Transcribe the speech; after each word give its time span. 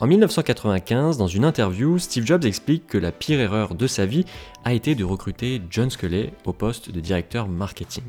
En 0.00 0.06
1995, 0.06 1.16
dans 1.16 1.26
une 1.26 1.44
interview, 1.44 1.98
Steve 1.98 2.24
Jobs 2.24 2.44
explique 2.44 2.86
que 2.86 2.98
la 2.98 3.10
pire 3.10 3.40
erreur 3.40 3.74
de 3.74 3.88
sa 3.88 4.06
vie 4.06 4.24
a 4.64 4.72
été 4.72 4.94
de 4.94 5.02
recruter 5.02 5.60
John 5.70 5.90
Sculley 5.90 6.32
au 6.44 6.52
poste 6.52 6.92
de 6.92 7.00
directeur 7.00 7.48
marketing. 7.48 8.04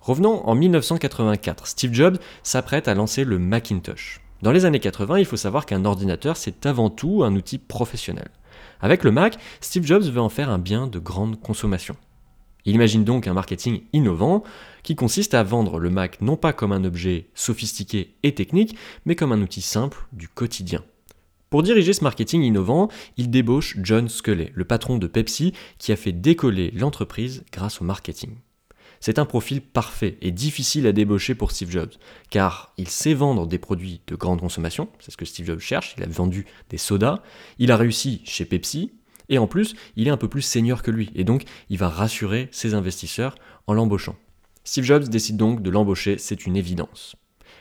Revenons 0.00 0.46
en 0.46 0.54
1984, 0.54 1.66
Steve 1.66 1.92
Jobs 1.92 2.18
s'apprête 2.44 2.86
à 2.86 2.94
lancer 2.94 3.24
le 3.24 3.40
Macintosh. 3.40 4.20
Dans 4.42 4.52
les 4.52 4.64
années 4.64 4.78
80, 4.78 5.18
il 5.18 5.24
faut 5.24 5.36
savoir 5.36 5.66
qu'un 5.66 5.84
ordinateur, 5.84 6.36
c'est 6.36 6.66
avant 6.66 6.88
tout 6.88 7.24
un 7.24 7.34
outil 7.34 7.58
professionnel. 7.58 8.28
Avec 8.80 9.02
le 9.02 9.10
Mac, 9.10 9.38
Steve 9.60 9.84
Jobs 9.84 10.04
veut 10.04 10.20
en 10.20 10.28
faire 10.28 10.50
un 10.50 10.58
bien 10.58 10.86
de 10.86 11.00
grande 11.00 11.40
consommation. 11.40 11.96
Il 12.64 12.74
imagine 12.74 13.04
donc 13.04 13.26
un 13.26 13.34
marketing 13.34 13.82
innovant 13.92 14.42
qui 14.82 14.96
consiste 14.96 15.34
à 15.34 15.42
vendre 15.42 15.78
le 15.78 15.90
Mac 15.90 16.20
non 16.20 16.36
pas 16.36 16.52
comme 16.52 16.72
un 16.72 16.84
objet 16.84 17.28
sophistiqué 17.34 18.14
et 18.22 18.34
technique, 18.34 18.76
mais 19.04 19.16
comme 19.16 19.32
un 19.32 19.42
outil 19.42 19.60
simple 19.60 20.06
du 20.12 20.28
quotidien. 20.28 20.82
Pour 21.50 21.62
diriger 21.62 21.92
ce 21.92 22.02
marketing 22.02 22.42
innovant, 22.42 22.88
il 23.16 23.30
débauche 23.30 23.76
John 23.82 24.08
Sculley, 24.08 24.50
le 24.54 24.64
patron 24.64 24.98
de 24.98 25.06
Pepsi, 25.06 25.52
qui 25.78 25.92
a 25.92 25.96
fait 25.96 26.12
décoller 26.12 26.72
l'entreprise 26.72 27.44
grâce 27.52 27.80
au 27.80 27.84
marketing. 27.84 28.30
C'est 28.98 29.18
un 29.18 29.26
profil 29.26 29.60
parfait 29.60 30.16
et 30.22 30.30
difficile 30.32 30.86
à 30.86 30.92
débaucher 30.92 31.34
pour 31.34 31.52
Steve 31.52 31.70
Jobs, 31.70 31.92
car 32.30 32.72
il 32.78 32.88
sait 32.88 33.14
vendre 33.14 33.46
des 33.46 33.58
produits 33.58 34.00
de 34.06 34.16
grande 34.16 34.40
consommation, 34.40 34.88
c'est 34.98 35.10
ce 35.10 35.16
que 35.16 35.26
Steve 35.26 35.46
Jobs 35.46 35.60
cherche, 35.60 35.94
il 35.98 36.02
a 36.02 36.06
vendu 36.06 36.46
des 36.70 36.78
sodas, 36.78 37.20
il 37.58 37.70
a 37.70 37.76
réussi 37.76 38.22
chez 38.24 38.46
Pepsi, 38.46 38.92
et 39.28 39.38
en 39.38 39.46
plus, 39.46 39.74
il 39.96 40.06
est 40.08 40.10
un 40.10 40.16
peu 40.16 40.28
plus 40.28 40.42
senior 40.42 40.82
que 40.82 40.90
lui, 40.90 41.10
et 41.14 41.24
donc 41.24 41.44
il 41.70 41.78
va 41.78 41.88
rassurer 41.88 42.48
ses 42.52 42.74
investisseurs 42.74 43.34
en 43.66 43.74
l'embauchant. 43.74 44.16
Steve 44.64 44.84
Jobs 44.84 45.08
décide 45.08 45.36
donc 45.36 45.62
de 45.62 45.70
l'embaucher, 45.70 46.16
c'est 46.18 46.46
une 46.46 46.56
évidence. 46.56 47.16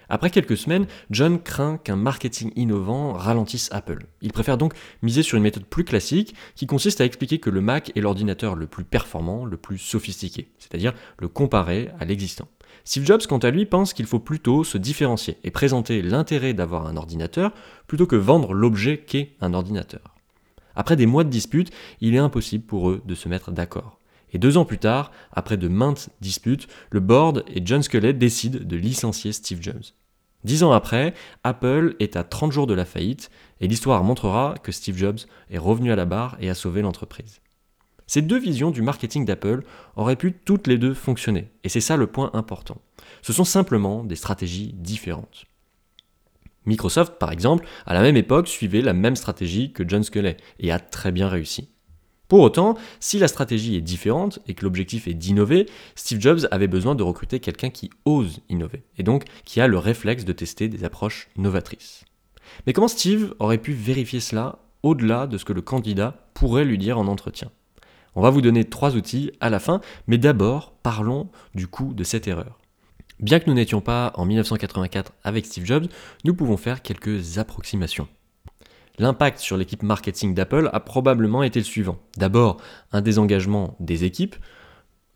Après 0.10 0.30
quelques 0.30 0.58
semaines, 0.58 0.86
John 1.12 1.42
craint 1.42 1.78
qu'un 1.78 1.96
marketing 1.96 2.52
innovant 2.56 3.14
ralentisse 3.14 3.70
Apple. 3.72 4.06
Il 4.22 4.34
préfère 4.34 4.58
donc 4.58 4.74
miser 5.02 5.24
sur 5.24 5.38
une 5.38 5.44
méthode 5.44 5.66
plus 5.66 5.86
classique 5.86 6.36
qui 6.56 6.68
consiste 6.68 7.02
à 7.02 7.06
expliquer 7.06 7.40
que 7.40 7.50
le 7.50 7.62
Mac 7.62 7.92
est 7.96 8.02
l'ordinateur 8.02 8.56
le 8.56 8.68
plus 8.68 8.84
performant, 8.84 9.46
le 9.46 9.58
plus 9.58 9.78
sophistiqué, 9.78 10.50
c'est-à-dire 10.60 10.94
le 11.20 11.28
comparer 11.28 11.90
à 12.00 12.06
l'existant. 12.06 12.48
Steve 12.86 13.06
Jobs, 13.06 13.26
quant 13.28 13.38
à 13.38 13.50
lui, 13.50 13.66
pense 13.66 13.94
qu'il 13.94 14.06
faut 14.06 14.20
plutôt 14.20 14.64
se 14.64 14.78
différencier 14.78 15.38
et 15.44 15.52
présenter 15.52 16.02
l'intérêt 16.02 16.54
d'avoir 16.54 16.86
un 16.86 16.98
ordinateur 16.98 17.52
plutôt 17.88 18.08
que 18.08 18.16
vendre 18.16 18.54
l'objet 18.54 18.98
qu'est 18.98 19.32
un 19.40 19.54
ordinateur. 19.54 20.14
Après 20.76 20.96
des 20.96 21.06
mois 21.06 21.24
de 21.24 21.30
disputes, 21.30 21.72
il 22.02 22.16
est 22.16 22.20
impossible 22.20 22.66
pour 22.66 22.90
eux 22.90 23.02
de 23.06 23.16
se 23.16 23.30
mettre 23.30 23.52
d'accord. 23.52 24.00
Et 24.32 24.40
deux 24.40 24.58
ans 24.58 24.66
plus 24.66 24.80
tard, 24.80 25.12
après 25.32 25.58
de 25.58 25.68
maintes 25.68 26.10
disputes, 26.20 26.68
le 26.90 27.00
board 27.00 27.44
et 27.48 27.62
John 27.64 27.84
Sculley 27.84 28.14
décident 28.14 28.60
de 28.62 28.76
licencier 28.76 29.32
Steve 29.32 29.62
Jobs. 29.62 29.84
Dix 30.44 30.64
ans 30.64 30.72
après, 30.72 31.14
Apple 31.44 31.96
est 32.00 32.18
à 32.18 32.24
30 32.24 32.52
jours 32.52 32.68
de 32.68 32.74
la 32.74 32.84
faillite, 32.84 33.30
et 33.62 33.68
l'histoire 33.68 34.04
montrera 34.04 34.56
que 34.62 34.72
Steve 34.72 34.98
Jobs 34.98 35.20
est 35.50 35.58
revenu 35.58 35.92
à 35.92 35.96
la 35.96 36.06
barre 36.06 36.36
et 36.42 36.50
a 36.50 36.56
sauvé 36.56 36.82
l'entreprise. 36.82 37.40
Ces 38.08 38.22
deux 38.22 38.40
visions 38.40 38.72
du 38.72 38.82
marketing 38.82 39.24
d'Apple 39.24 39.64
auraient 39.96 40.18
pu 40.18 40.34
toutes 40.34 40.68
les 40.68 40.78
deux 40.78 40.94
fonctionner, 40.94 41.50
et 41.64 41.70
c'est 41.70 41.80
ça 41.80 41.96
le 41.96 42.08
point 42.08 42.32
important. 42.34 42.82
Ce 43.22 43.32
sont 43.32 43.46
simplement 43.46 44.04
des 44.04 44.18
stratégies 44.18 44.74
différentes. 44.74 45.46
Microsoft, 46.66 47.20
par 47.20 47.32
exemple, 47.32 47.66
à 47.86 47.94
la 47.94 48.02
même 48.02 48.18
époque, 48.18 48.48
suivait 48.48 48.82
la 48.82 48.94
même 48.94 49.16
stratégie 49.16 49.72
que 49.74 49.88
John 49.88 50.04
Sculley 50.04 50.38
et 50.60 50.72
a 50.72 50.80
très 50.80 51.12
bien 51.12 51.28
réussi. 51.28 51.70
Pour 52.28 52.40
autant, 52.40 52.76
si 53.00 53.20
la 53.20 53.28
stratégie 53.28 53.76
est 53.76 53.82
différente 53.82 54.40
et 54.48 54.54
que 54.56 54.64
l'objectif 54.64 55.08
est 55.08 55.14
d'innover, 55.14 55.68
Steve 55.96 56.20
Jobs 56.20 56.48
avait 56.52 56.68
besoin 56.68 56.96
de 56.96 57.04
recruter 57.04 57.40
quelqu'un 57.40 57.70
qui 57.70 57.92
ose 58.06 58.40
innover, 58.50 58.84
et 58.98 59.04
donc 59.04 59.26
qui 59.46 59.62
a 59.62 59.68
le 59.68 59.78
réflexe 59.78 60.26
de 60.26 60.34
tester 60.34 60.68
des 60.68 60.84
approches 60.84 61.30
novatrices. 61.36 62.06
Mais 62.66 62.74
comment 62.74 62.88
Steve 62.88 63.36
aurait 63.40 63.58
pu 63.58 63.74
vérifier 63.74 64.20
cela 64.20 64.60
au-delà 64.82 65.28
de 65.28 65.38
ce 65.38 65.46
que 65.46 65.54
le 65.54 65.62
candidat 65.62 66.28
pourrait 66.34 66.66
lui 66.66 66.78
dire 66.78 66.98
en 66.98 67.08
entretien? 67.08 67.52
On 68.16 68.22
va 68.22 68.30
vous 68.30 68.42
donner 68.42 68.66
trois 68.66 68.96
outils 68.96 69.32
à 69.40 69.50
la 69.50 69.60
fin, 69.60 69.82
mais 70.08 70.18
d'abord 70.18 70.74
parlons 70.82 71.30
du 71.56 71.68
coût 71.68 71.94
de 71.94 72.04
cette 72.04 72.28
erreur. 72.28 72.60
Bien 73.20 73.40
que 73.40 73.46
nous 73.48 73.54
n'étions 73.54 73.82
pas 73.82 74.12
en 74.16 74.26
1984 74.26 75.14
avec 75.24 75.46
Steve 75.46 75.66
Jobs, 75.66 75.88
nous 76.24 76.34
pouvons 76.34 76.58
faire 76.58 76.82
quelques 76.82 77.38
approximations. 77.38 78.08
L'impact 79.00 79.40
sur 79.40 79.58
l'équipe 79.58 79.82
marketing 79.82 80.34
d'Apple 80.36 80.70
a 80.72 80.80
probablement 80.80 81.42
été 81.42 81.60
le 81.60 81.66
suivant. 81.66 81.98
D'abord, 82.18 82.58
un 82.92 83.02
désengagement 83.02 83.76
des 83.80 84.04
équipes. 84.04 84.36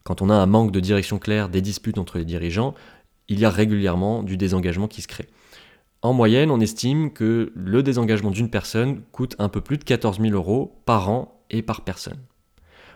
Quand 0.03 0.21
on 0.21 0.29
a 0.29 0.33
un 0.33 0.45
manque 0.47 0.71
de 0.71 0.79
direction 0.79 1.19
claire, 1.19 1.49
des 1.49 1.61
disputes 1.61 1.97
entre 1.97 2.17
les 2.17 2.25
dirigeants, 2.25 2.73
il 3.27 3.39
y 3.39 3.45
a 3.45 3.49
régulièrement 3.49 4.23
du 4.23 4.37
désengagement 4.37 4.87
qui 4.87 5.01
se 5.01 5.07
crée. 5.07 5.27
En 6.01 6.13
moyenne, 6.13 6.51
on 6.51 6.59
estime 6.59 7.11
que 7.11 7.51
le 7.55 7.83
désengagement 7.83 8.31
d'une 8.31 8.49
personne 8.49 9.01
coûte 9.11 9.35
un 9.39 9.49
peu 9.49 9.61
plus 9.61 9.77
de 9.77 9.83
14 9.83 10.19
000 10.21 10.33
euros 10.33 10.81
par 10.85 11.09
an 11.09 11.43
et 11.49 11.61
par 11.61 11.81
personne. 11.81 12.19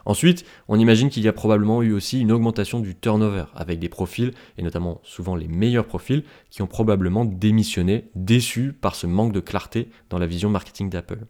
Ensuite, 0.05 0.45
on 0.67 0.79
imagine 0.79 1.09
qu'il 1.09 1.23
y 1.23 1.27
a 1.27 1.33
probablement 1.33 1.81
eu 1.81 1.93
aussi 1.93 2.19
une 2.19 2.31
augmentation 2.31 2.79
du 2.79 2.95
turnover, 2.95 3.45
avec 3.55 3.79
des 3.79 3.89
profils, 3.89 4.31
et 4.57 4.63
notamment 4.63 4.99
souvent 5.03 5.35
les 5.35 5.47
meilleurs 5.47 5.85
profils, 5.85 6.23
qui 6.49 6.61
ont 6.61 6.67
probablement 6.67 7.25
démissionné, 7.25 8.09
déçus 8.15 8.73
par 8.73 8.95
ce 8.95 9.07
manque 9.07 9.33
de 9.33 9.39
clarté 9.39 9.89
dans 10.09 10.17
la 10.17 10.27
vision 10.27 10.49
marketing 10.49 10.89
d'Apple. 10.89 11.25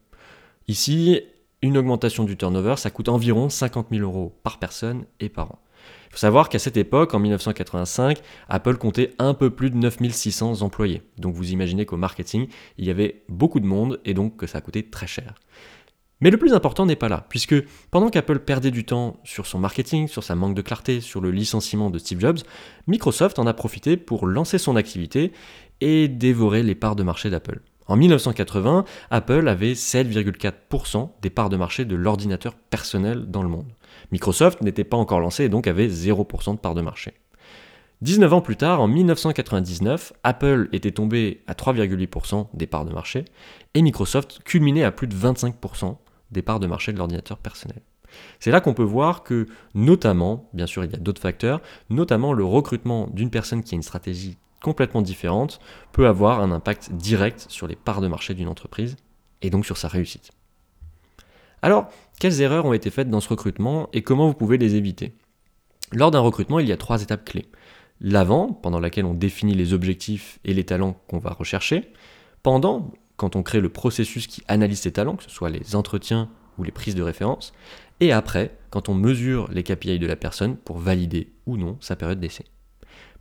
Ici, 0.68 1.22
une 1.62 1.78
augmentation 1.78 2.24
du 2.24 2.38
turnover, 2.38 2.76
ça 2.78 2.90
coûte 2.90 3.10
environ 3.10 3.50
50 3.50 3.88
000 3.92 4.04
euros 4.04 4.40
par 4.44 4.58
personne 4.58 5.06
et 5.20 5.30
par 5.30 5.52
an. 5.52 5.60
Il 6.08 6.14
faut 6.14 6.18
savoir 6.18 6.50
qu'à 6.50 6.60
cette 6.60 6.76
époque, 6.76 7.14
en 7.14 7.20
1985, 7.20 8.22
Apple 8.50 8.78
comptait 8.78 9.14
un 9.18 9.34
peu 9.34 9.50
plus 9.50 9.70
de 9.70 9.78
9600 9.78 10.62
employés. 10.62 11.04
Donc 11.18 11.36
vous 11.36 11.52
imaginez 11.52 11.86
qu'au 11.86 11.98
marketing, 11.98 12.48
il 12.78 12.86
y 12.86 12.90
avait 12.90 13.24
beaucoup 13.30 13.60
de 13.60 13.66
monde 13.66 14.00
et 14.04 14.14
donc 14.14 14.36
que 14.36 14.46
ça 14.46 14.60
coûtait 14.60 14.84
très 14.84 15.08
cher. 15.08 15.36
Mais 16.22 16.30
le 16.30 16.38
plus 16.38 16.54
important 16.54 16.86
n'est 16.86 16.96
pas 16.96 17.10
là, 17.10 17.26
puisque 17.30 17.56
pendant 17.90 18.10
qu'Apple 18.10 18.40
perdait 18.40 18.70
du 18.70 18.86
temps 18.86 19.20
sur 19.24 19.48
son 19.48 19.58
marketing, 19.58 20.08
sur 20.08 20.24
sa 20.24 20.36
manque 20.36 20.54
de 20.54 20.62
clarté, 20.62 21.02
sur 21.02 21.20
le 21.20 21.32
licenciement 21.32 21.90
de 21.90 21.98
Steve 21.98 22.20
Jobs, 22.20 22.40
Microsoft 22.86 23.40
en 23.40 23.48
a 23.48 23.54
profité 23.54 23.98
pour 23.98 24.28
lancer 24.28 24.60
son 24.60 24.76
activité 24.76 25.32
et 25.82 26.08
dévorer 26.08 26.62
les 26.62 26.76
parts 26.76 26.96
de 26.96 27.02
marché 27.02 27.32
d'Apple. 27.32 27.62
En 27.88 27.98
1980, 27.98 28.86
Apple 29.10 29.48
avait 29.48 29.74
7,4% 29.74 31.10
des 31.24 31.30
parts 31.32 31.50
de 31.50 31.58
marché 31.58 31.86
de 31.86 31.96
l'ordinateur 31.96 32.54
personnel 32.54 33.26
dans 33.26 33.42
le 33.42 33.50
monde. 33.50 33.74
Microsoft 34.12 34.62
n'était 34.62 34.84
pas 34.84 34.98
encore 34.98 35.20
lancé 35.20 35.46
et 35.46 35.50
donc 35.50 35.66
avait 35.66 35.88
0% 35.88 36.54
de 36.54 36.60
parts 36.60 36.76
de 36.76 36.82
marché. 36.82 37.14
19 38.02 38.34
ans 38.34 38.42
plus 38.42 38.56
tard, 38.56 38.80
en 38.82 38.88
1999, 38.88 40.14
Apple 40.24 40.70
était 40.72 40.92
tombé 40.92 41.42
à 41.48 41.54
3,8% 41.54 42.48
des 42.54 42.68
parts 42.68 42.86
de 42.86 42.94
marché 42.94 43.26
et 43.74 43.82
Microsoft 43.82 44.42
culminait 44.44 44.84
à 44.84 44.92
plus 44.92 45.08
de 45.08 45.16
25% 45.16 45.98
des 46.32 46.42
parts 46.42 46.60
de 46.60 46.68
marché 46.68 46.94
de 46.94 46.98
l'ordinateur 46.98 47.38
personnel. 47.38 47.82
C'est 48.40 48.52
là 48.52 48.60
qu'on 48.60 48.74
peut 48.74 48.84
voir 48.84 49.24
que, 49.24 49.48
notamment, 49.74 50.50
bien 50.54 50.68
sûr 50.68 50.84
il 50.84 50.92
y 50.92 50.96
a 50.96 51.00
d'autres 51.00 51.22
facteurs, 51.22 51.62
notamment 51.90 52.34
le 52.34 52.44
recrutement 52.44 53.08
d'une 53.08 53.30
personne 53.30 53.64
qui 53.64 53.76
a 53.76 53.78
une 53.78 53.84
stratégie 53.84 54.38
complètement 54.62 55.02
différente 55.02 55.60
peut 55.92 56.08
avoir 56.08 56.40
un 56.40 56.52
impact 56.52 56.92
direct 56.94 57.46
sur 57.50 57.68
les 57.68 57.76
parts 57.76 58.02
de 58.02 58.08
marché 58.08 58.34
d'une 58.34 58.48
entreprise 58.48 58.96
et 59.42 59.50
donc 59.50 59.66
sur 59.66 59.78
sa 59.78 59.88
réussite. 59.88 60.32
Alors, 61.62 61.90
quelles 62.20 62.42
erreurs 62.42 62.66
ont 62.66 62.74
été 62.74 62.90
faites 62.90 63.10
dans 63.10 63.22
ce 63.22 63.30
recrutement 63.30 63.90
et 63.94 64.02
comment 64.02 64.28
vous 64.28 64.34
pouvez 64.34 64.58
les 64.58 64.76
éviter? 64.76 65.14
Lors 65.92 66.12
d'un 66.12 66.20
recrutement, 66.20 66.60
il 66.60 66.68
y 66.68 66.72
a 66.72 66.78
trois 66.78 67.02
étapes 67.02 67.26
clés. 67.26 67.50
L'avant, 68.00 68.54
pendant 68.54 68.80
laquelle 68.80 69.06
on 69.06 69.14
définit 69.14 69.54
les 69.54 69.74
objectifs 69.74 70.40
et 70.44 70.54
les 70.54 70.64
talents 70.64 70.96
qu'on 71.08 71.20
va 71.20 71.32
rechercher. 71.32 71.92
Pendant, 72.42 72.92
quand 73.22 73.36
on 73.36 73.44
crée 73.44 73.62
le 73.62 73.70
processus 73.70 74.26
qui 74.26 74.42
analyse 74.48 74.80
ces 74.80 74.92
talents, 74.92 75.16
que 75.16 75.24
ce 75.24 75.30
soit 75.30 75.52
les 75.52 75.76
entretiens 75.76 76.28
ou 76.58 76.64
les 76.64 76.72
prises 76.72 76.96
de 76.96 77.04
référence, 77.04 77.54
et 78.00 78.12
après, 78.12 78.58
quand 78.72 78.90
on 78.90 78.96
mesure 78.96 79.48
les 79.52 79.62
KPI 79.62 80.00
de 80.00 80.08
la 80.08 80.16
personne 80.16 80.58
pour 80.58 80.80
valider 80.80 81.32
ou 81.46 81.56
non 81.56 81.78
sa 81.82 81.96
période 81.96 82.20
d'essai. 82.20 82.46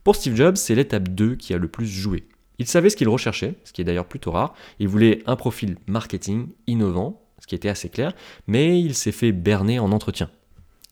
Pour 0.03 0.15
Steve 0.15 0.35
Jobs, 0.35 0.55
c'est 0.55 0.73
l'étape 0.73 1.09
2 1.09 1.35
qui 1.35 1.53
a 1.53 1.59
le 1.59 1.67
plus 1.67 1.85
joué. 1.85 2.27
Il 2.57 2.65
savait 2.65 2.89
ce 2.89 2.95
qu'il 2.95 3.09
recherchait, 3.09 3.53
ce 3.63 3.73
qui 3.73 3.81
est 3.81 3.83
d'ailleurs 3.83 4.07
plutôt 4.07 4.31
rare. 4.31 4.55
Il 4.79 4.87
voulait 4.87 5.21
un 5.27 5.35
profil 5.35 5.77
marketing 5.85 6.47
innovant, 6.65 7.21
ce 7.37 7.45
qui 7.45 7.53
était 7.53 7.69
assez 7.69 7.89
clair, 7.89 8.13
mais 8.47 8.81
il 8.81 8.95
s'est 8.95 9.11
fait 9.11 9.31
berner 9.31 9.77
en 9.77 9.91
entretien. 9.91 10.31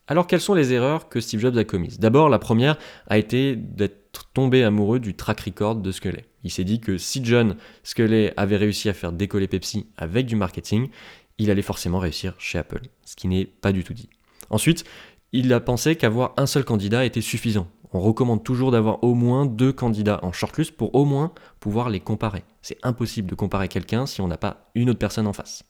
Alors 0.07 0.27
quelles 0.27 0.39
sont 0.39 0.53
les 0.53 0.71
erreurs 0.71 1.09
que 1.09 1.19
Steve 1.19 1.39
Jobs 1.39 1.57
a 1.57 1.63
commises? 1.63 1.97
D'abord, 1.97 2.29
la 2.29 2.37
première 2.37 2.77
a 3.07 3.17
été 3.17 3.55
d'être 3.55 3.98
tombé 4.33 4.63
amoureux 4.63 4.99
du 4.99 5.15
track 5.15 5.41
record 5.41 5.75
de 5.75 5.91
Sculley. 5.91 6.25
Il 6.43 6.51
s'est 6.51 6.63
dit 6.63 6.79
que 6.79 6.97
si 6.97 7.23
John 7.23 7.55
Sculley 7.83 8.33
avait 8.37 8.57
réussi 8.57 8.89
à 8.89 8.93
faire 8.93 9.11
décoller 9.11 9.47
Pepsi 9.47 9.87
avec 9.97 10.25
du 10.25 10.35
marketing, 10.35 10.89
il 11.37 11.51
allait 11.51 11.61
forcément 11.61 11.99
réussir 11.99 12.35
chez 12.37 12.57
Apple, 12.57 12.81
ce 13.05 13.15
qui 13.15 13.27
n'est 13.27 13.45
pas 13.45 13.71
du 13.71 13.83
tout 13.83 13.93
dit. 13.93 14.09
Ensuite, 14.49 14.83
il 15.31 15.51
a 15.53 15.59
pensé 15.59 15.95
qu'avoir 15.95 16.33
un 16.37 16.45
seul 16.45 16.65
candidat 16.65 17.05
était 17.05 17.21
suffisant. 17.21 17.67
On 17.91 18.01
recommande 18.01 18.43
toujours 18.43 18.71
d'avoir 18.71 19.03
au 19.03 19.15
moins 19.15 19.45
deux 19.45 19.73
candidats 19.73 20.19
en 20.21 20.31
shortlist 20.31 20.71
pour 20.71 20.93
au 20.95 21.05
moins 21.05 21.31
pouvoir 21.59 21.89
les 21.89 21.99
comparer. 21.99 22.43
C'est 22.61 22.77
impossible 22.83 23.29
de 23.29 23.35
comparer 23.35 23.67
quelqu'un 23.67 24.05
si 24.05 24.21
on 24.21 24.27
n'a 24.27 24.37
pas 24.37 24.69
une 24.75 24.89
autre 24.89 24.99
personne 24.99 25.27
en 25.27 25.33
face. 25.33 25.63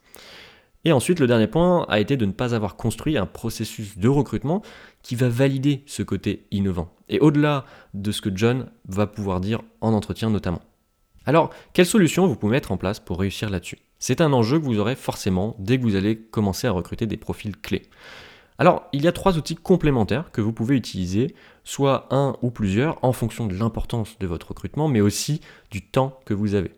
Et 0.85 0.93
ensuite, 0.93 1.19
le 1.19 1.27
dernier 1.27 1.47
point 1.47 1.85
a 1.89 1.99
été 1.99 2.15
de 2.15 2.25
ne 2.25 2.31
pas 2.31 2.55
avoir 2.55 2.75
construit 2.75 3.17
un 3.17 3.25
processus 3.25 3.97
de 3.97 4.07
recrutement 4.07 4.61
qui 5.03 5.15
va 5.15 5.27
valider 5.27 5.83
ce 5.85 6.03
côté 6.03 6.45
innovant. 6.51 6.93
Et 7.09 7.19
au-delà 7.19 7.65
de 7.93 8.11
ce 8.11 8.21
que 8.21 8.29
John 8.33 8.69
va 8.87 9.07
pouvoir 9.07 9.41
dire 9.41 9.61
en 9.81 9.93
entretien 9.93 10.29
notamment. 10.29 10.61
Alors, 11.25 11.49
quelles 11.73 11.85
solutions 11.85 12.27
vous 12.27 12.35
pouvez 12.35 12.53
mettre 12.53 12.71
en 12.71 12.77
place 12.77 12.99
pour 12.99 13.19
réussir 13.19 13.49
là-dessus? 13.49 13.79
C'est 13.99 14.21
un 14.21 14.31
enjeu 14.31 14.57
que 14.57 14.63
vous 14.63 14.79
aurez 14.79 14.95
forcément 14.95 15.55
dès 15.59 15.77
que 15.77 15.83
vous 15.83 15.95
allez 15.95 16.17
commencer 16.17 16.67
à 16.67 16.71
recruter 16.71 17.05
des 17.05 17.17
profils 17.17 17.57
clés. 17.57 17.83
Alors, 18.57 18.87
il 18.93 19.03
y 19.03 19.07
a 19.07 19.11
trois 19.11 19.37
outils 19.37 19.55
complémentaires 19.55 20.31
que 20.31 20.41
vous 20.41 20.53
pouvez 20.53 20.75
utiliser, 20.75 21.35
soit 21.63 22.07
un 22.11 22.35
ou 22.41 22.51
plusieurs, 22.51 23.03
en 23.03 23.13
fonction 23.13 23.47
de 23.47 23.53
l'importance 23.53 24.17
de 24.19 24.27
votre 24.27 24.49
recrutement, 24.49 24.87
mais 24.87 25.01
aussi 25.01 25.41
du 25.71 25.81
temps 25.81 26.19
que 26.25 26.33
vous 26.33 26.55
avez. 26.55 26.71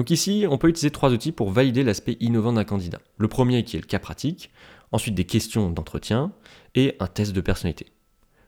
Donc 0.00 0.10
ici, 0.10 0.46
on 0.48 0.56
peut 0.56 0.70
utiliser 0.70 0.90
trois 0.90 1.12
outils 1.12 1.30
pour 1.30 1.50
valider 1.50 1.82
l'aspect 1.82 2.16
innovant 2.20 2.54
d'un 2.54 2.64
candidat. 2.64 3.02
Le 3.18 3.28
premier 3.28 3.64
qui 3.64 3.76
est 3.76 3.80
le 3.80 3.86
cas 3.86 3.98
pratique, 3.98 4.50
ensuite 4.92 5.14
des 5.14 5.26
questions 5.26 5.68
d'entretien 5.68 6.32
et 6.74 6.96
un 7.00 7.06
test 7.06 7.34
de 7.34 7.40
personnalité. 7.42 7.84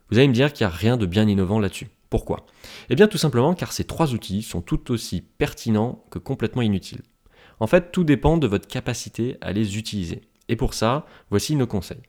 Vous 0.09 0.17
allez 0.17 0.29
me 0.29 0.33
dire 0.33 0.55
qu'il 0.55 0.67
n'y 0.67 0.73
a 0.73 0.75
rien 0.75 0.97
de 0.97 1.05
bien 1.05 1.29
innovant 1.29 1.61
là-dessus. 1.61 1.89
Pourquoi? 2.09 2.47
Eh 2.89 2.95
bien 2.95 3.07
tout 3.07 3.19
simplement 3.19 3.53
car 3.53 3.75
ces 3.75 3.85
trois 3.85 4.15
outils 4.15 4.41
sont 4.41 4.63
tout 4.63 4.91
aussi 4.91 5.21
pertinents 5.21 6.07
que 6.09 6.19
complètement 6.19 6.63
inutiles. 6.63 7.03
En 7.61 7.67
fait, 7.67 7.93
tout 7.93 8.05
dépend 8.05 8.39
de 8.39 8.47
votre 8.47 8.67
capacité 8.67 9.37
à 9.43 9.53
les 9.53 9.77
utiliser. 9.77 10.23
Et 10.49 10.57
pour 10.57 10.73
ça, 10.73 11.05
voici 11.29 11.55
nos 11.55 11.67
conseils. 11.67 12.01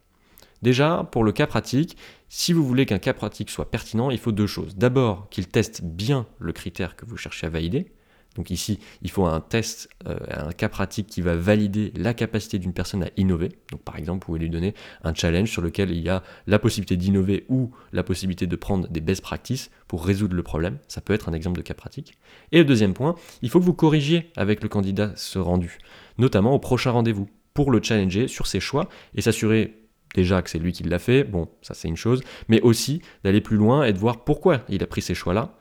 Déjà, 0.61 1.05
pour 1.11 1.25
le 1.25 1.33
cas 1.33 1.47
pratique, 1.47 1.97
si 2.29 2.53
vous 2.53 2.65
voulez 2.65 2.85
qu'un 2.85 2.97
cas 2.97 3.13
pratique 3.13 3.49
soit 3.49 3.71
pertinent, 3.71 4.09
il 4.09 4.19
faut 4.19 4.31
deux 4.31 4.47
choses. 4.47 4.77
D'abord, 4.77 5.27
qu'il 5.29 5.49
teste 5.49 5.81
bien 5.83 6.27
le 6.39 6.53
critère 6.53 6.95
que 6.95 7.05
vous 7.05 7.17
cherchez 7.17 7.45
à 7.45 7.49
valider, 7.49 7.91
donc 8.35 8.49
ici, 8.49 8.79
il 9.01 9.11
faut 9.11 9.25
un 9.25 9.39
test, 9.39 9.89
euh, 10.07 10.17
un 10.29 10.51
cas 10.51 10.69
pratique 10.69 11.07
qui 11.07 11.21
va 11.21 11.35
valider 11.35 11.93
la 11.95 12.13
capacité 12.13 12.59
d'une 12.59 12.73
personne 12.73 13.03
à 13.03 13.09
innover. 13.17 13.49
Donc 13.71 13.81
par 13.81 13.97
exemple, 13.97 14.25
vous 14.25 14.33
pouvez 14.33 14.39
lui 14.39 14.49
donner 14.49 14.73
un 15.03 15.13
challenge 15.13 15.51
sur 15.51 15.61
lequel 15.61 15.91
il 15.91 16.01
y 16.01 16.09
a 16.09 16.23
la 16.47 16.59
possibilité 16.59 16.97
d'innover 16.97 17.45
ou 17.49 17.71
la 17.91 18.03
possibilité 18.03 18.47
de 18.47 18.55
prendre 18.55 18.87
des 18.87 19.01
best 19.01 19.21
practices 19.21 19.69
pour 19.87 20.05
résoudre 20.05 20.35
le 20.35 20.43
problème. 20.43 20.79
Ça 20.87 21.01
peut 21.01 21.13
être 21.13 21.29
un 21.29 21.33
exemple 21.33 21.57
de 21.57 21.63
cas 21.63 21.73
pratique. 21.73 22.17
Et 22.51 22.57
le 22.59 22.65
deuxième 22.65 22.93
point, 22.93 23.15
il 23.41 23.49
faut 23.49 23.59
que 23.59 23.65
vous 23.65 23.73
corrigiez 23.73 24.31
avec 24.35 24.63
le 24.63 24.69
candidat 24.69 25.13
ce 25.15 25.39
rendu, 25.39 25.77
notamment 26.17 26.53
au 26.53 26.59
prochain 26.59 26.91
rendez-vous, 26.91 27.29
pour 27.53 27.69
le 27.69 27.81
challenger 27.83 28.27
sur 28.27 28.47
ses 28.47 28.59
choix 28.59 28.89
et 29.13 29.21
s'assurer 29.21 29.83
déjà 30.15 30.41
que 30.41 30.49
c'est 30.49 30.59
lui 30.59 30.71
qui 30.71 30.83
l'a 30.83 30.99
fait, 30.99 31.23
bon, 31.23 31.47
ça 31.61 31.73
c'est 31.73 31.87
une 31.87 31.97
chose, 31.97 32.21
mais 32.47 32.61
aussi 32.61 33.01
d'aller 33.23 33.41
plus 33.41 33.57
loin 33.57 33.83
et 33.83 33.93
de 33.93 33.97
voir 33.97 34.23
pourquoi 34.23 34.61
il 34.69 34.81
a 34.83 34.87
pris 34.87 35.01
ces 35.01 35.13
choix-là 35.13 35.55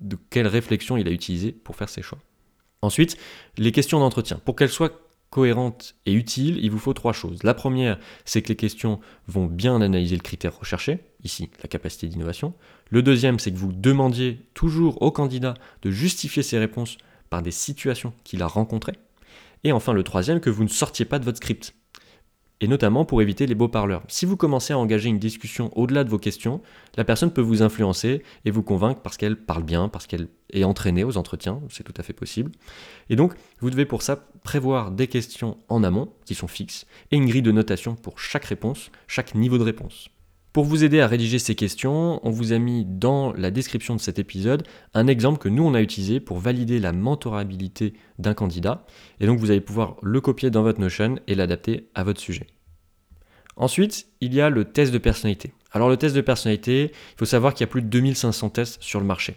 de 0.00 0.16
quelle 0.30 0.46
réflexion 0.46 0.96
il 0.96 1.08
a 1.08 1.10
utilisé 1.10 1.52
pour 1.52 1.76
faire 1.76 1.88
ses 1.88 2.02
choix. 2.02 2.18
Ensuite, 2.82 3.16
les 3.58 3.72
questions 3.72 4.00
d'entretien. 4.00 4.40
Pour 4.44 4.56
qu'elles 4.56 4.70
soient 4.70 4.92
cohérentes 5.30 5.94
et 6.06 6.12
utiles, 6.12 6.58
il 6.60 6.70
vous 6.70 6.78
faut 6.78 6.92
trois 6.92 7.12
choses. 7.12 7.42
La 7.44 7.54
première, 7.54 7.98
c'est 8.24 8.42
que 8.42 8.48
les 8.48 8.56
questions 8.56 9.00
vont 9.28 9.46
bien 9.46 9.80
analyser 9.80 10.16
le 10.16 10.22
critère 10.22 10.58
recherché, 10.58 10.98
ici 11.22 11.50
la 11.62 11.68
capacité 11.68 12.08
d'innovation. 12.08 12.54
Le 12.88 13.02
deuxième, 13.02 13.38
c'est 13.38 13.52
que 13.52 13.56
vous 13.56 13.72
demandiez 13.72 14.40
toujours 14.54 15.00
au 15.02 15.12
candidat 15.12 15.54
de 15.82 15.90
justifier 15.90 16.42
ses 16.42 16.58
réponses 16.58 16.98
par 17.28 17.42
des 17.42 17.52
situations 17.52 18.12
qu'il 18.24 18.42
a 18.42 18.46
rencontrées. 18.46 18.98
Et 19.62 19.72
enfin, 19.72 19.92
le 19.92 20.02
troisième, 20.02 20.40
que 20.40 20.50
vous 20.50 20.64
ne 20.64 20.68
sortiez 20.68 21.04
pas 21.04 21.18
de 21.18 21.24
votre 21.24 21.36
script 21.36 21.74
et 22.60 22.68
notamment 22.68 23.04
pour 23.04 23.22
éviter 23.22 23.46
les 23.46 23.54
beaux 23.54 23.68
parleurs. 23.68 24.02
Si 24.08 24.26
vous 24.26 24.36
commencez 24.36 24.72
à 24.72 24.78
engager 24.78 25.08
une 25.08 25.18
discussion 25.18 25.70
au-delà 25.76 26.04
de 26.04 26.10
vos 26.10 26.18
questions, 26.18 26.60
la 26.96 27.04
personne 27.04 27.32
peut 27.32 27.40
vous 27.40 27.62
influencer 27.62 28.22
et 28.44 28.50
vous 28.50 28.62
convaincre 28.62 29.00
parce 29.00 29.16
qu'elle 29.16 29.36
parle 29.36 29.62
bien, 29.62 29.88
parce 29.88 30.06
qu'elle 30.06 30.28
est 30.52 30.64
entraînée 30.64 31.04
aux 31.04 31.16
entretiens, 31.16 31.60
c'est 31.70 31.84
tout 31.84 31.94
à 31.96 32.02
fait 32.02 32.12
possible. 32.12 32.50
Et 33.08 33.16
donc, 33.16 33.34
vous 33.60 33.70
devez 33.70 33.86
pour 33.86 34.02
ça 34.02 34.24
prévoir 34.42 34.90
des 34.90 35.06
questions 35.06 35.56
en 35.68 35.82
amont, 35.82 36.12
qui 36.24 36.34
sont 36.34 36.48
fixes, 36.48 36.86
et 37.10 37.16
une 37.16 37.26
grille 37.26 37.42
de 37.42 37.52
notation 37.52 37.94
pour 37.94 38.18
chaque 38.18 38.44
réponse, 38.44 38.90
chaque 39.06 39.34
niveau 39.34 39.58
de 39.58 39.64
réponse. 39.64 40.08
Pour 40.52 40.64
vous 40.64 40.82
aider 40.82 41.00
à 41.00 41.06
rédiger 41.06 41.38
ces 41.38 41.54
questions, 41.54 42.18
on 42.26 42.30
vous 42.30 42.52
a 42.52 42.58
mis 42.58 42.84
dans 42.84 43.32
la 43.34 43.52
description 43.52 43.94
de 43.94 44.00
cet 44.00 44.18
épisode 44.18 44.66
un 44.94 45.06
exemple 45.06 45.38
que 45.38 45.48
nous 45.48 45.62
on 45.62 45.74
a 45.74 45.80
utilisé 45.80 46.18
pour 46.18 46.38
valider 46.38 46.80
la 46.80 46.92
mentorabilité 46.92 47.94
d'un 48.18 48.34
candidat. 48.34 48.84
Et 49.20 49.26
donc 49.26 49.38
vous 49.38 49.52
allez 49.52 49.60
pouvoir 49.60 49.94
le 50.02 50.20
copier 50.20 50.50
dans 50.50 50.64
votre 50.64 50.80
Notion 50.80 51.20
et 51.28 51.36
l'adapter 51.36 51.88
à 51.94 52.02
votre 52.02 52.20
sujet. 52.20 52.48
Ensuite, 53.54 54.08
il 54.20 54.34
y 54.34 54.40
a 54.40 54.50
le 54.50 54.64
test 54.64 54.92
de 54.92 54.98
personnalité. 54.98 55.52
Alors 55.70 55.88
le 55.88 55.96
test 55.96 56.16
de 56.16 56.20
personnalité, 56.20 56.90
il 56.92 57.18
faut 57.18 57.26
savoir 57.26 57.54
qu'il 57.54 57.64
y 57.64 57.68
a 57.68 57.70
plus 57.70 57.82
de 57.82 57.86
2500 57.86 58.50
tests 58.50 58.82
sur 58.82 58.98
le 58.98 59.06
marché. 59.06 59.36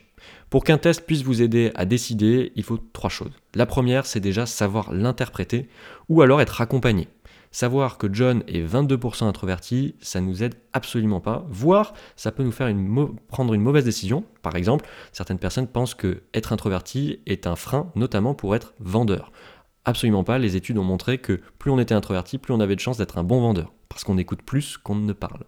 Pour 0.49 0.63
qu'un 0.63 0.79
test 0.79 1.05
puisse 1.05 1.21
vous 1.21 1.43
aider 1.43 1.71
à 1.75 1.85
décider, 1.85 2.51
il 2.55 2.63
faut 2.63 2.79
trois 2.91 3.11
choses. 3.11 3.33
La 3.53 3.67
première, 3.67 4.07
c'est 4.07 4.19
déjà 4.19 4.47
savoir 4.47 4.91
l'interpréter 4.91 5.69
ou 6.09 6.23
alors 6.23 6.41
être 6.41 6.59
accompagné. 6.59 7.07
Savoir 7.53 7.99
que 7.99 8.11
John 8.11 8.43
est 8.47 8.65
22% 8.65 9.25
introverti, 9.25 9.93
ça 10.01 10.21
nous 10.21 10.41
aide 10.41 10.55
absolument 10.73 11.21
pas, 11.21 11.45
voire 11.49 11.93
ça 12.15 12.31
peut 12.31 12.41
nous 12.41 12.51
faire 12.51 12.67
prendre 13.27 13.53
une 13.53 13.61
mauvaise 13.61 13.85
décision. 13.85 14.25
Par 14.41 14.55
exemple, 14.55 14.89
certaines 15.11 15.37
personnes 15.37 15.67
pensent 15.67 15.93
que 15.93 16.23
être 16.33 16.51
introverti 16.51 17.19
est 17.27 17.45
un 17.45 17.55
frein, 17.55 17.91
notamment 17.93 18.33
pour 18.33 18.55
être 18.55 18.73
vendeur. 18.79 19.31
Absolument 19.85 20.23
pas, 20.23 20.39
les 20.39 20.55
études 20.55 20.79
ont 20.79 20.83
montré 20.83 21.19
que 21.19 21.41
plus 21.59 21.69
on 21.69 21.77
était 21.77 21.93
introverti, 21.93 22.39
plus 22.39 22.55
on 22.55 22.59
avait 22.59 22.75
de 22.75 22.79
chances 22.79 22.97
d'être 22.97 23.19
un 23.19 23.23
bon 23.23 23.39
vendeur, 23.39 23.71
parce 23.87 24.03
qu'on 24.03 24.17
écoute 24.17 24.41
plus 24.41 24.77
qu'on 24.77 24.95
ne 24.95 25.13
parle. 25.13 25.43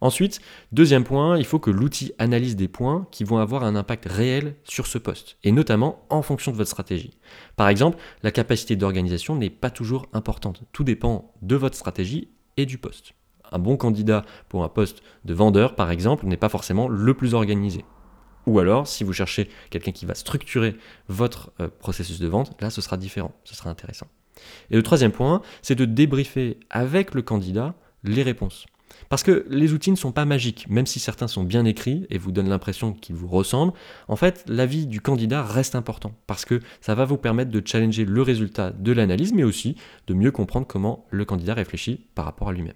Ensuite, 0.00 0.40
deuxième 0.72 1.04
point, 1.04 1.36
il 1.36 1.44
faut 1.44 1.58
que 1.58 1.70
l'outil 1.70 2.12
analyse 2.18 2.56
des 2.56 2.68
points 2.68 3.06
qui 3.10 3.22
vont 3.22 3.36
avoir 3.36 3.64
un 3.64 3.76
impact 3.76 4.06
réel 4.06 4.54
sur 4.64 4.86
ce 4.86 4.96
poste, 4.96 5.36
et 5.44 5.52
notamment 5.52 6.06
en 6.08 6.22
fonction 6.22 6.52
de 6.52 6.56
votre 6.56 6.70
stratégie. 6.70 7.18
Par 7.56 7.68
exemple, 7.68 7.98
la 8.22 8.30
capacité 8.30 8.76
d'organisation 8.76 9.36
n'est 9.36 9.50
pas 9.50 9.70
toujours 9.70 10.06
importante. 10.14 10.62
Tout 10.72 10.84
dépend 10.84 11.34
de 11.42 11.56
votre 11.56 11.76
stratégie 11.76 12.28
et 12.56 12.64
du 12.64 12.78
poste. 12.78 13.12
Un 13.52 13.58
bon 13.58 13.76
candidat 13.76 14.24
pour 14.48 14.64
un 14.64 14.68
poste 14.68 15.02
de 15.24 15.34
vendeur, 15.34 15.74
par 15.74 15.90
exemple, 15.90 16.26
n'est 16.26 16.36
pas 16.38 16.48
forcément 16.48 16.88
le 16.88 17.14
plus 17.14 17.34
organisé. 17.34 17.84
Ou 18.46 18.58
alors, 18.58 18.86
si 18.86 19.04
vous 19.04 19.12
cherchez 19.12 19.50
quelqu'un 19.68 19.92
qui 19.92 20.06
va 20.06 20.14
structurer 20.14 20.76
votre 21.08 21.52
euh, 21.60 21.68
processus 21.68 22.20
de 22.20 22.26
vente, 22.26 22.58
là, 22.62 22.70
ce 22.70 22.80
sera 22.80 22.96
différent, 22.96 23.32
ce 23.44 23.54
sera 23.54 23.68
intéressant. 23.68 24.06
Et 24.70 24.76
le 24.76 24.82
troisième 24.82 25.12
point, 25.12 25.42
c'est 25.60 25.74
de 25.74 25.84
débriefer 25.84 26.58
avec 26.70 27.14
le 27.14 27.20
candidat 27.20 27.74
les 28.02 28.22
réponses. 28.22 28.66
Parce 29.08 29.22
que 29.22 29.44
les 29.48 29.72
outils 29.72 29.90
ne 29.90 29.96
sont 29.96 30.12
pas 30.12 30.24
magiques, 30.24 30.66
même 30.68 30.86
si 30.86 31.00
certains 31.00 31.28
sont 31.28 31.42
bien 31.42 31.64
écrits 31.64 32.06
et 32.10 32.18
vous 32.18 32.32
donnent 32.32 32.48
l'impression 32.48 32.92
qu'ils 32.92 33.16
vous 33.16 33.28
ressemblent. 33.28 33.72
En 34.08 34.16
fait, 34.16 34.44
l'avis 34.46 34.86
du 34.86 35.00
candidat 35.00 35.42
reste 35.42 35.74
important 35.74 36.12
parce 36.26 36.44
que 36.44 36.60
ça 36.80 36.94
va 36.94 37.04
vous 37.04 37.16
permettre 37.16 37.50
de 37.50 37.62
challenger 37.64 38.04
le 38.04 38.22
résultat 38.22 38.70
de 38.70 38.92
l'analyse, 38.92 39.32
mais 39.32 39.44
aussi 39.44 39.76
de 40.06 40.14
mieux 40.14 40.30
comprendre 40.30 40.66
comment 40.66 41.06
le 41.10 41.24
candidat 41.24 41.54
réfléchit 41.54 42.06
par 42.14 42.24
rapport 42.24 42.48
à 42.48 42.52
lui-même. 42.52 42.74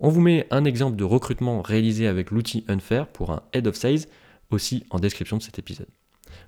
On 0.00 0.10
vous 0.10 0.20
met 0.20 0.46
un 0.50 0.64
exemple 0.64 0.96
de 0.96 1.04
recrutement 1.04 1.60
réalisé 1.62 2.06
avec 2.06 2.30
l'outil 2.30 2.64
Unfair 2.68 3.08
pour 3.08 3.32
un 3.32 3.42
Head 3.52 3.66
of 3.66 3.74
Sales 3.74 4.06
aussi 4.50 4.84
en 4.90 4.98
description 4.98 5.36
de 5.36 5.42
cet 5.42 5.58
épisode. 5.58 5.88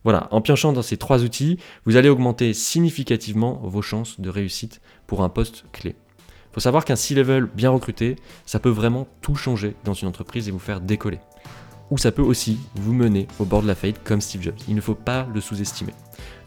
Voilà, 0.05 0.29
en 0.31 0.41
piochant 0.41 0.73
dans 0.73 0.83
ces 0.83 0.97
trois 0.97 1.23
outils, 1.25 1.59
vous 1.85 1.97
allez 1.97 2.09
augmenter 2.09 2.55
significativement 2.55 3.61
vos 3.65 3.83
chances 3.83 4.21
de 4.21 4.31
réussite 4.31 4.81
pour 5.07 5.23
un 5.23 5.29
poste 5.29 5.65
clé. 5.73 5.97
Faut 6.53 6.61
savoir 6.61 6.85
qu'un 6.85 6.97
C-level 6.97 7.45
bien 7.47 7.71
recruté, 7.71 8.17
ça 8.47 8.59
peut 8.59 8.71
vraiment 8.71 9.07
tout 9.21 9.37
changer 9.37 9.77
dans 9.85 9.95
une 9.95 10.09
entreprise 10.09 10.49
et 10.49 10.51
vous 10.51 10.59
faire 10.59 10.81
décoller. 10.81 11.21
Ou 11.91 11.99
ça 11.99 12.13
peut 12.13 12.23
aussi 12.23 12.59
vous 12.77 12.93
mener 12.93 13.27
au 13.39 13.45
bord 13.45 13.63
de 13.63 13.67
la 13.67 13.75
faillite 13.75 14.03
comme 14.05 14.21
Steve 14.21 14.43
Jobs. 14.43 14.55
Il 14.69 14.75
ne 14.75 14.81
faut 14.81 14.95
pas 14.95 15.27
le 15.33 15.41
sous-estimer. 15.41 15.95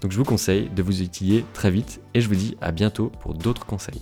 Donc 0.01 0.11
je 0.11 0.17
vous 0.17 0.23
conseille 0.23 0.69
de 0.69 0.83
vous 0.83 1.01
utiliser 1.01 1.45
très 1.53 1.71
vite 1.71 2.01
et 2.13 2.21
je 2.21 2.27
vous 2.27 2.35
dis 2.35 2.57
à 2.61 2.71
bientôt 2.71 3.11
pour 3.19 3.33
d'autres 3.33 3.65
conseils. 3.65 4.01